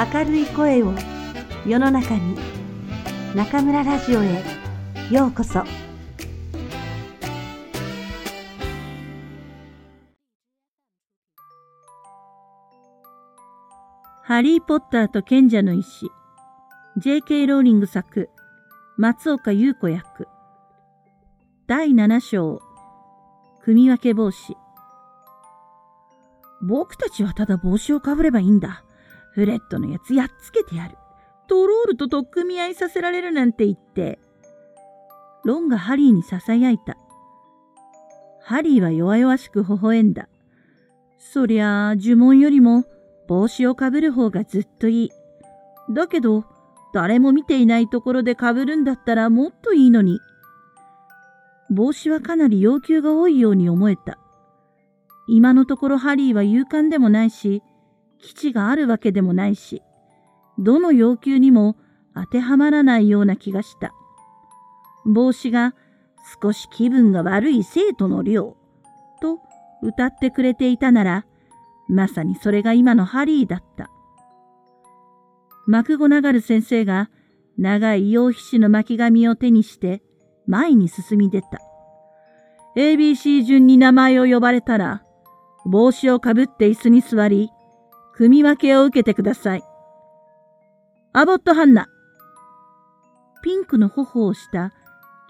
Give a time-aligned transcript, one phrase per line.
[0.00, 0.94] 明るい声を
[1.66, 2.34] 世の中に
[3.34, 4.42] 中村ラジオへ
[5.10, 5.62] ようこそ。
[14.22, 16.06] ハリー・ポッターと賢者の石。
[16.96, 17.46] J.K.
[17.46, 18.30] ローリング作。
[18.96, 20.28] 松岡優子役。
[21.66, 22.62] 第7章。
[23.62, 24.56] 組み分け帽子
[26.62, 28.82] 僕たちはただ帽子をかぶればいいんだ。
[29.32, 30.96] フレットのやつやっつけてやる。
[31.48, 34.18] トロールと取っ組み合いさせられるなんて言って。
[35.44, 36.96] ロンがハリーに囁いた。
[38.42, 40.28] ハリーは弱々しく微笑んだ。
[41.18, 42.84] そりゃあ、呪文よりも
[43.28, 45.10] 帽子をかぶる方がずっといい。
[45.92, 46.44] だけど、
[46.92, 50.18] 誰も見ていないところでかぶるんだったらもっといいのに。
[51.70, 54.18] 帽子はかなり要求が多いように思えた。
[55.28, 57.62] 今のところハリーは勇敢でもないし、
[58.22, 59.82] 基地があるわけでもないし、
[60.58, 61.76] どの要求にも
[62.14, 63.92] 当てはまらないような気がした。
[65.06, 65.74] 帽子が
[66.42, 68.56] 少し気分が悪い生徒の寮
[69.22, 69.38] と
[69.82, 71.26] 歌ってくれていたなら、
[71.88, 73.90] まさにそれが今のハリーだった。
[75.66, 77.10] マクゴナガル先生が
[77.58, 80.02] 長い羊皮紙の巻き紙を手にして
[80.46, 81.60] 前に進み出た。
[82.76, 85.02] ABC 順に名前を呼ばれたら、
[85.64, 87.50] 帽子をかぶって椅子に座り、
[88.14, 89.62] 組み分けを受けてください。
[91.12, 91.88] アボット・ハンナ。
[93.42, 94.72] ピンクの頬をした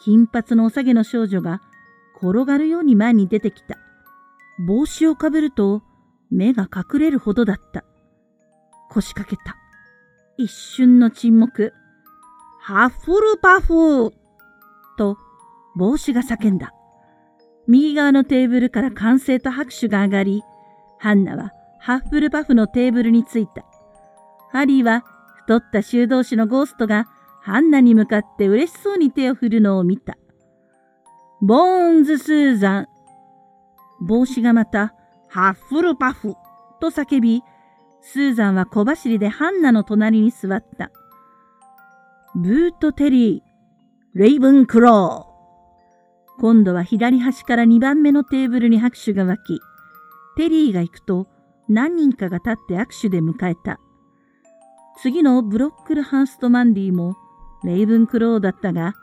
[0.02, 1.60] 金髪のおさげの少女が
[2.16, 3.78] 転がるように前に出てきた。
[4.66, 5.82] 帽子をかぶると
[6.30, 7.84] 目が隠れるほどだった。
[8.90, 9.56] 腰掛けた。
[10.36, 11.72] 一瞬の沈黙。
[12.60, 14.12] ハッフルパフ
[14.98, 15.16] と
[15.76, 16.74] 帽子が叫んだ。
[17.66, 20.42] 右側のテーブルから歓声と拍手が上がり、
[20.98, 23.64] ハンナはハッフルパフのテーブルに着いた。
[24.52, 25.02] ハリーは
[25.36, 27.08] 太った修道士のゴーストが
[27.42, 30.18] ハンナに向かって嬉しそうに手を振るのを見た。
[31.40, 32.88] ボーンズ・スーザン。
[34.02, 34.94] 帽子がまた、
[35.28, 36.34] ハッフルパフ
[36.80, 37.42] と叫び、
[38.02, 40.90] スーザンは小走りでハンナの隣に座った。
[42.34, 43.40] ブート・テリー、
[44.14, 46.40] レイブン・クロー。
[46.40, 49.60] 今度は左端から2番目のテーブルに拍手が湧き、
[50.36, 51.26] テリーが行くと
[51.70, 53.78] 何人かが立って握手で迎えた。
[55.00, 57.16] 次のブロックルハンストマンディも
[57.62, 58.94] レイブンクローだったが、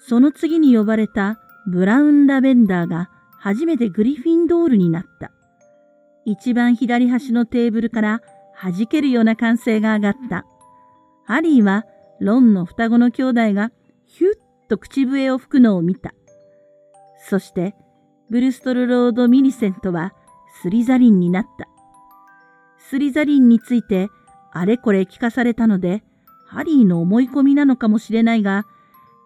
[0.00, 1.38] その次に呼ばれた
[1.70, 5.30] ブラウンラベンダーが初めてグリフィンドールになった。
[6.24, 8.22] 一番左端のテーブルから
[8.60, 10.46] 弾けるような歓声が上がった。
[11.24, 11.84] ハリーは
[12.20, 13.70] ロンの双子の兄弟が
[14.06, 14.32] ヒュッ
[14.68, 16.14] と口笛を吹くのを見た。
[17.28, 17.74] そして、
[18.30, 20.14] ブルストルロード・ミニセントは
[20.62, 21.68] スリザリンになった。
[22.88, 24.08] スリザリンについて
[24.50, 26.02] あれこれ聞かされたので、
[26.46, 28.64] ハリーの思い込みなのかもしれないが、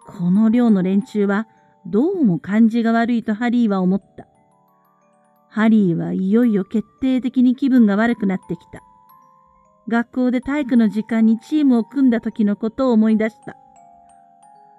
[0.05, 1.47] この寮の連中は
[1.87, 4.27] どうも感じが悪いとハリーは思った。
[5.49, 8.83] ハリーはいよいよ決定的に気分が悪くなってきた。
[9.89, 13.57] 学校で体育の時間にチームを組んだ時のことを思い出した。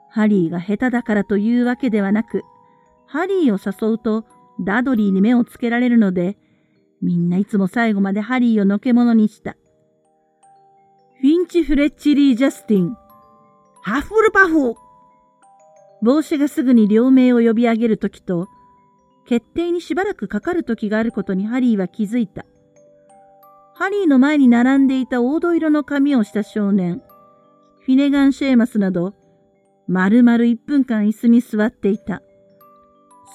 [0.09, 2.44] ハリーが下手だからというわけではなく、
[3.05, 4.25] ハリーを誘うと
[4.59, 6.38] ダドリーに目をつけられるので、
[7.03, 9.58] みんないつも最後までハリーをのけ者にした。
[11.19, 12.97] フィンチ・フレッチリー・ジャスティン、
[13.81, 14.75] ハッフルパフ
[16.02, 18.47] 帽子がすぐに両名を呼び上げるときと、
[19.28, 22.46] 決定にしばらくかかる時があることにハリーは気づいた。
[23.75, 27.02] ハリーの前に並んでいた黄土色の髪をした少年、
[27.81, 29.13] フィネガン・シェーマスなど、
[29.90, 32.22] 丸々1分間椅子に座っていた。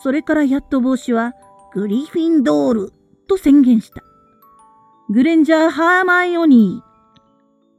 [0.02, 1.34] それからやっと帽子は
[1.74, 2.92] グリフィンドール
[3.28, 4.02] と宣言した。
[5.10, 6.88] グレンジャー・ハーマイオニー。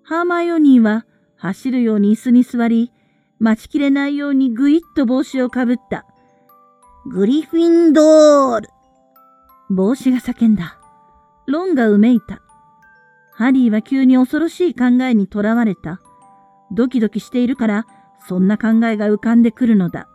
[0.04, 1.06] ハーマイオニーは
[1.36, 2.92] 走るように椅子に座り、
[3.40, 6.06] 待ちきれないようにぐいっと帽子をかぶった。
[7.06, 8.70] グリフィンドール。
[9.70, 10.80] 帽子が叫んだ。
[11.48, 12.42] ロンがうめいた。
[13.32, 16.02] ハリーは急に恐ろしい考えにとらわれた。
[16.72, 17.88] ドキドキしているから、
[18.28, 20.10] そんな考えが浮かんでくるのだ。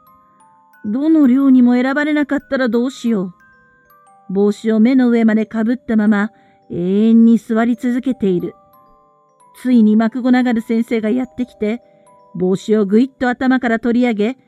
[0.85, 3.44] どの寮にも選ばれなかったらどうしよう。
[4.31, 6.31] 帽子を目の上までかぶったまま
[6.71, 8.55] 永遠に座り続けている。
[9.61, 11.83] ついにマクゴナガル先生がやってきて、
[12.35, 14.39] 帽子をぐいっと頭から取り上げ、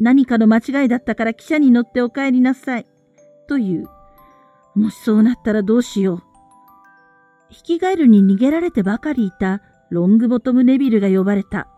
[0.00, 2.86] 何かの間違いだったから汽車に乗ってお帰りなさい。
[3.48, 3.86] という。
[4.74, 6.22] もしそうなったらどうしよう。
[7.50, 9.60] 引き返るに逃げられてばかりいた
[9.90, 11.68] ロングボトムネビルが呼ばれた。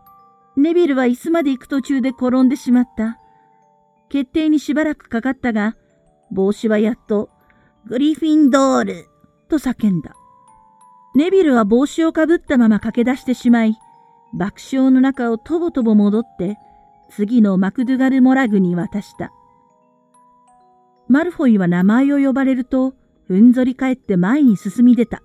[0.56, 3.18] ネビルは椅子まで行く途中で転んでしまった。
[4.08, 5.76] 決定にしばらくかかったが、
[6.34, 7.30] 帽子はやっと、
[7.86, 9.06] グリフィンドール
[9.48, 10.14] と叫んだ。
[11.14, 13.78] ネビルは帽子をかぶったまま駆け出してしまい、
[14.34, 16.58] 爆笑の中をとぼとぼ戻って、
[17.08, 19.32] 次のマクドゥガル・モラグに渡した。
[21.08, 22.94] マルフォイは名前を呼ばれると、
[23.28, 25.22] ふんぞり返って前に進み出た。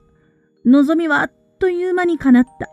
[0.65, 2.69] 望みはあっという間に叶った。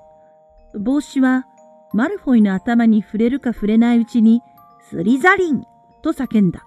[0.78, 1.46] 帽子は
[1.94, 4.42] マルフォイの頭に触れるか触れないうちに、
[4.90, 5.62] スリザリン
[6.02, 6.65] と叫んだ。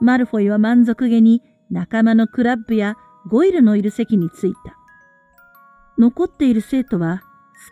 [0.00, 2.96] マルフォイは満足げに仲間のクラッブや
[3.28, 4.76] ゴイルのいる席に着いた。
[5.98, 7.22] 残っている生徒は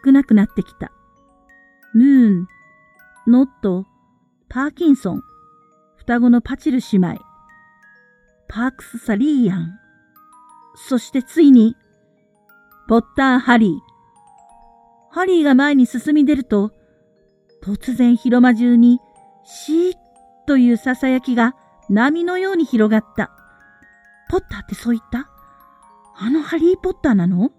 [0.05, 0.93] 少なくなってきた。
[1.93, 2.49] ムーン、
[3.27, 3.87] ノット、
[4.49, 5.23] パーキンソン、
[5.97, 7.21] 双子のパチル姉妹、
[8.49, 9.79] パークス・サリーヤン、
[10.77, 11.77] そしてついに、
[12.89, 13.71] ポッター・ハリー。
[15.11, 16.73] ハリーが前に進み出ると、
[17.63, 18.99] 突然広間中に、
[19.45, 19.95] シーッ
[20.47, 21.55] という囁きが
[21.91, 23.31] 波のように広がった。
[24.31, 25.29] ポッターってそう言った？
[26.17, 27.51] あのハリー・ポッターなの？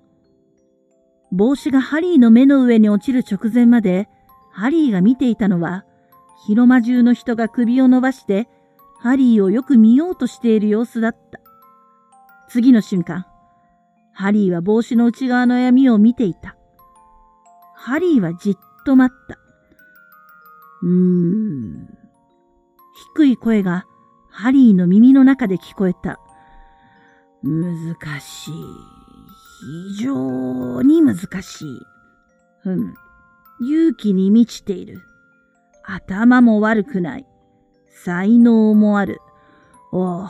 [1.31, 4.07] 帽子がハリーの目の上に落ちる直前まで、
[4.51, 5.85] ハリーが見ていたのは、
[6.47, 8.47] 広間中の人が首を伸ばして、
[8.99, 11.39] ハリーをよく見ようとしている様子だった。
[12.47, 13.25] 次の瞬間、
[14.13, 16.55] ハリーは帽子の内側の闇を見ていた。
[17.75, 18.55] ハリーはじっ
[18.85, 19.37] と待った。
[20.83, 21.97] うーん。
[23.15, 23.85] 低い声が
[24.37, 26.19] ハリーの耳の中で聞こえた。
[27.41, 28.53] 難しい。
[29.95, 31.79] 非常に難しい。
[32.61, 32.93] ふん。
[33.61, 35.01] 勇気に満ちている。
[35.85, 37.25] 頭も悪くない。
[38.03, 39.21] 才能もある。
[39.93, 40.29] おお、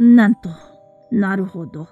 [0.00, 0.50] なんと、
[1.12, 1.86] なるほど。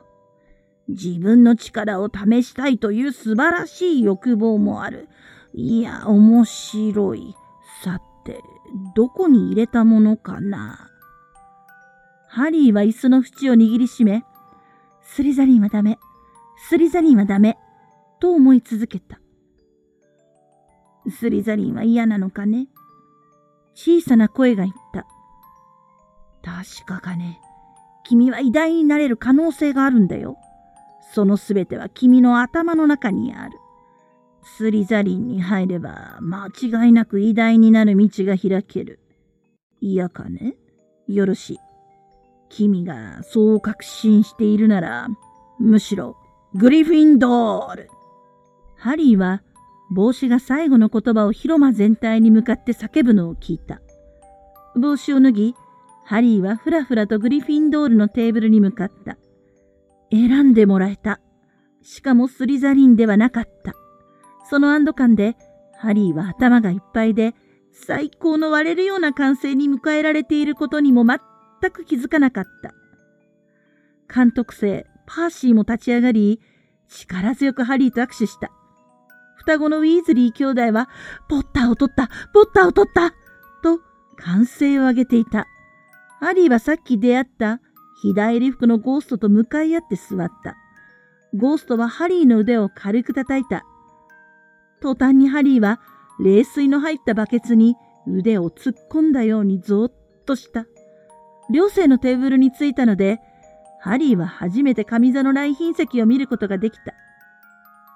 [0.89, 5.09] 自分の力を試したいという素晴らしい欲望もある。
[5.55, 7.37] いや、面白い。
[7.85, 8.41] さて、
[8.97, 10.90] どこに入れたものかな。
[12.33, 14.23] ハリーは椅子の縁を握りしめ、
[15.03, 15.99] スリザリンはダメ。
[16.69, 17.59] スリザリンはダメ、
[18.21, 19.19] と思い続けた。
[21.11, 22.69] スリザリンは嫌なのかね？
[23.75, 25.09] 小さな声が言った。
[26.45, 27.41] 確かかね？
[28.05, 30.37] 君は偉大になれる可能性があるんだよ。
[31.13, 33.59] そのすべては君の頭の中にある。
[34.45, 39.01] スリザリンに入れば間違いなく偉大になる道が開ける。
[39.81, 40.55] 嫌かね？
[41.09, 41.59] よろしい。
[42.51, 45.09] 君がそう確信しているなら、
[45.59, 46.17] むしろ
[46.55, 47.89] グリフィンドール。
[48.77, 49.43] ハリーは
[49.91, 53.81] 帽子が最後の言葉を広間全体に向かって叫ぶのを聞いた。
[54.77, 55.55] 帽子を脱ぎ、
[56.05, 59.17] ハリーはふらふらとグリフィンドールのテーブルに向かった。
[60.11, 61.21] 選んでもらえた。
[61.83, 63.75] しかもスリザリンではなかった。
[64.49, 65.37] その安堵感で、
[65.79, 67.35] ハリーは頭がいっぱいで、
[67.73, 71.21] 最高の割れるような歓声に迎えられていることにも全
[71.61, 72.75] 全く気づかなかった。
[74.13, 76.41] 監督生、パーシーも立ち上がり、
[76.89, 78.51] 力強くハリーと握手した。
[79.37, 80.89] 双子のウィーズリー兄弟は、
[81.29, 83.11] ポッターを取ったポッターを取った
[83.63, 83.81] と
[84.17, 85.47] 歓声を上げていた。
[86.21, 87.61] ハリーはさっき出会った
[88.03, 90.57] 左襟服のゴーストと向かい合って座った。
[91.35, 93.65] ゴーストはハリーの腕を軽く叩いた。
[94.81, 95.81] 途端にハリーは
[96.19, 97.77] 冷水の入ったバケツに
[98.07, 99.93] 腕を突っ込んだようにぞーっ
[100.27, 100.67] とした。
[101.51, 103.21] 両生のテーブルに着いたので、
[103.81, 106.95] ハリーは初めて上座の来賓席を見ることができた。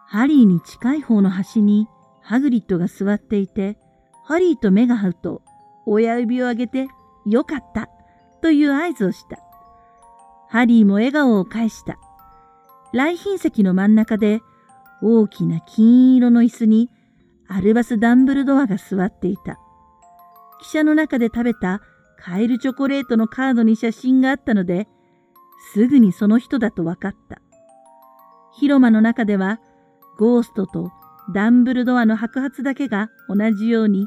[0.06, 1.88] ハリーに近い方の端に
[2.22, 3.78] ハグリッドが座っていて、
[4.24, 5.42] ハリーと目が合うと
[5.86, 6.88] 親指を上げて、
[7.26, 7.88] よかった
[8.42, 9.38] という合図をした。
[10.48, 11.98] ハリーも笑顔を返した。
[12.92, 14.40] 来賓席の真ん中で
[15.02, 16.90] 大きな金色の椅子に
[17.48, 19.58] アルバス・ダンブルドアが座っていた。
[20.62, 21.82] 汽車の中で食べた
[22.24, 24.88] カエルチョコレートのカードに写真があったので、
[25.74, 27.42] すぐにその人だと分かった。
[28.54, 29.60] 広間の中では、
[30.18, 30.90] ゴーストと
[31.34, 34.06] ダンブルドアの白髪だけが同じように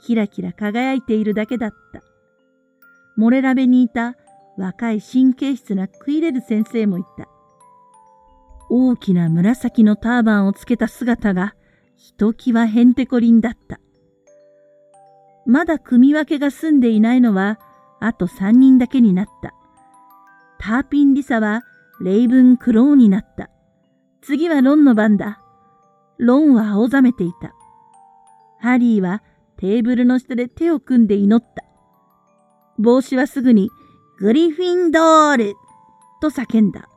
[0.00, 2.02] キラキラ輝いているだけだった。
[3.16, 4.16] モレラベにいた
[4.58, 7.28] 若い神経質なクイレル先生もいた。
[8.68, 11.54] 大きな紫のターバンをつけた姿が
[11.94, 13.78] ひときわへんてこりんだった。
[15.46, 17.58] まだ組み分けが済んでいないのは
[18.00, 19.54] あと三人だけになった。
[20.58, 21.62] ターピンリサは
[22.00, 23.50] レイブン・クローになった。
[24.22, 25.40] 次はロンの番だ。
[26.18, 27.54] ロンは青ざめていた。
[28.60, 29.22] ハリーは
[29.56, 31.64] テーブルの下で手を組んで祈った。
[32.78, 33.70] 帽子はすぐに
[34.18, 35.54] グリフィンドール
[36.20, 36.88] と叫んだ。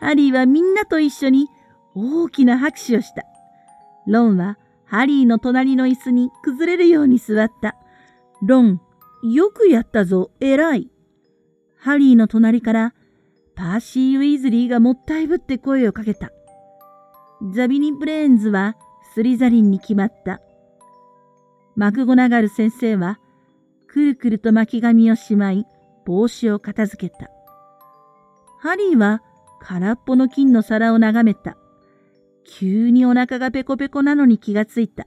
[0.00, 1.48] ハリーはみんなと一緒に
[1.94, 3.22] 大きな拍手をした。
[4.06, 4.58] ロンは
[4.94, 7.74] ハリーの隣の椅子に崩れるように座った。
[8.42, 8.80] ロン、
[9.24, 10.88] よくやったぞ、偉い。
[11.76, 12.94] ハリーの隣から
[13.56, 16.30] パーシー・ウィズリーがもったいぶって声をかけた。
[17.52, 18.76] ザビニ・ブレーンズは
[19.14, 20.40] スリザリンに決まった。
[21.74, 23.18] マクゴナガル先生は、
[23.88, 25.66] くるくると巻き髪をしまい、
[26.06, 27.32] 帽子を片付けた。
[28.60, 29.22] ハリーは
[29.58, 31.56] 空っぽの金の皿を眺めた。
[32.44, 35.06] 急にお腹がペコペコなのに気がついた。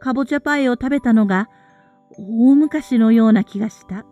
[0.00, 1.48] かぼちゃパイを食べたのが
[2.18, 4.06] 大昔のような気がした。